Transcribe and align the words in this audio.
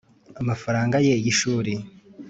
amafaranga 0.41 0.95
ye 1.05 1.15
y'ishuri 1.25 1.73